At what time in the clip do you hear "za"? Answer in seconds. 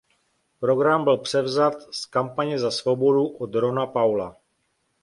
2.59-2.71